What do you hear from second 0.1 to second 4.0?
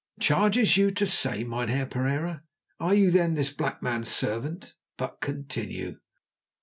"Charges you to say, Mynheer Pereira! Are you then this black